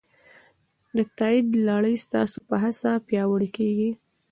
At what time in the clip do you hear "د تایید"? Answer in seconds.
0.97-1.47